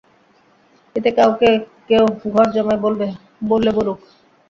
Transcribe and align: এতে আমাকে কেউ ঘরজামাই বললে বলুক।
এতে 0.95 1.09
আমাকে 1.19 1.47
কেউ 1.87 2.03
ঘরজামাই 2.27 2.77
বললে 2.83 3.05
বলুক। 3.77 3.99